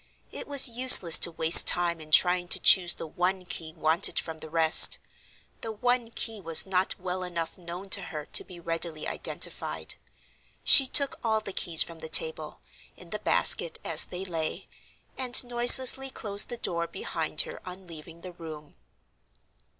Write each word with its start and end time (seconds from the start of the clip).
It 0.31 0.47
was 0.47 0.67
useless 0.67 1.19
to 1.19 1.31
waste 1.31 1.67
time 1.67 2.01
in 2.01 2.09
trying 2.09 2.47
to 2.47 2.59
choose 2.59 2.95
the 2.95 3.05
one 3.05 3.45
key 3.45 3.71
wanted 3.73 4.17
from 4.17 4.39
the 4.39 4.49
rest—the 4.49 5.71
one 5.73 6.09
key 6.09 6.41
was 6.41 6.65
not 6.65 6.99
well 6.99 7.21
enough 7.21 7.55
known 7.55 7.87
to 7.91 8.01
her 8.05 8.25
to 8.25 8.43
be 8.43 8.59
readily 8.59 9.07
identified. 9.07 9.93
She 10.63 10.87
took 10.87 11.19
all 11.23 11.39
the 11.39 11.53
keys 11.53 11.83
from 11.83 11.99
the 11.99 12.09
table, 12.09 12.61
in 12.97 13.11
the 13.11 13.19
basket 13.19 13.77
as 13.85 14.05
they 14.05 14.25
lay, 14.25 14.67
and 15.19 15.43
noiselessly 15.43 16.09
closed 16.09 16.49
the 16.49 16.57
door 16.57 16.87
behind 16.87 17.41
her 17.41 17.59
on 17.63 17.85
leaving 17.85 18.21
the 18.21 18.31
room. 18.33 18.73